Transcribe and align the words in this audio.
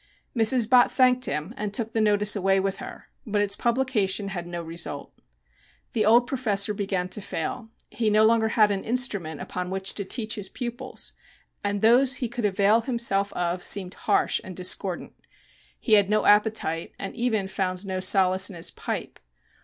Mrs. 0.35 0.67
Bott 0.67 0.91
thanked 0.91 1.25
him 1.25 1.53
and 1.57 1.71
took 1.75 1.93
the 1.93 2.01
notice 2.01 2.35
away 2.35 2.59
with 2.59 2.77
her, 2.77 3.09
but 3.27 3.39
its 3.43 3.55
publication 3.55 4.29
had 4.29 4.47
no 4.47 4.63
result. 4.63 5.13
The 5.91 6.05
old 6.05 6.25
professor 6.25 6.73
began 6.73 7.07
to 7.09 7.21
fail, 7.21 7.69
he 7.91 8.09
no 8.09 8.25
longer 8.25 8.47
had 8.47 8.71
an 8.71 8.83
instrument 8.83 9.41
upon 9.41 9.69
which 9.69 9.93
to 9.93 10.03
teach 10.03 10.33
his 10.33 10.49
pupils, 10.49 11.13
and 11.63 11.83
those 11.83 12.15
he 12.15 12.27
could 12.29 12.45
avail 12.45 12.81
himself 12.81 13.31
of 13.33 13.61
seemed 13.63 13.93
harsh 13.93 14.41
and 14.43 14.57
discordant. 14.57 15.13
He 15.79 15.93
had 15.93 16.09
no 16.09 16.25
appetite, 16.25 16.93
and 16.97 17.13
even 17.15 17.47
found 17.47 17.85
no 17.85 17.99
solace 17.99 18.49
in 18.49 18.55
his 18.55 18.71
pipe. 18.71 19.19